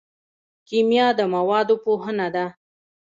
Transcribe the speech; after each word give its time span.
کیمیا 0.67 1.07
د 1.19 1.21
موادو 1.33 1.75
پوهنه 1.83 2.27
ده 2.35 2.45